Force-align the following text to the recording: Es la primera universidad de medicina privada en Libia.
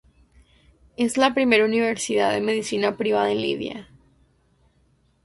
Es 0.97 1.15
la 1.15 1.35
primera 1.35 1.63
universidad 1.63 2.31
de 2.33 2.41
medicina 2.41 2.97
privada 2.97 3.31
en 3.31 3.37
Libia. 3.39 3.87